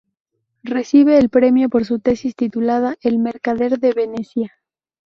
[0.63, 4.51] Recibe el premio por su tesis titulada El mercader de Venecia.